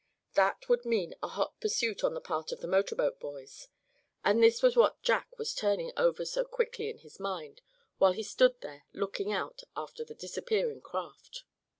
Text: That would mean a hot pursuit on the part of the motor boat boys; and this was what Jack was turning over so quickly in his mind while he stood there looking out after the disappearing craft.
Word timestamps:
That 0.33 0.67
would 0.67 0.83
mean 0.83 1.13
a 1.21 1.27
hot 1.27 1.59
pursuit 1.61 2.03
on 2.03 2.15
the 2.15 2.21
part 2.21 2.51
of 2.51 2.59
the 2.59 2.67
motor 2.67 2.95
boat 2.95 3.19
boys; 3.19 3.67
and 4.23 4.41
this 4.41 4.63
was 4.63 4.75
what 4.75 5.03
Jack 5.03 5.37
was 5.37 5.53
turning 5.53 5.91
over 5.95 6.25
so 6.25 6.43
quickly 6.43 6.89
in 6.89 6.97
his 6.97 7.19
mind 7.19 7.61
while 7.99 8.13
he 8.13 8.23
stood 8.23 8.61
there 8.61 8.85
looking 8.93 9.31
out 9.31 9.61
after 9.75 10.03
the 10.03 10.15
disappearing 10.15 10.81
craft. 10.81 11.43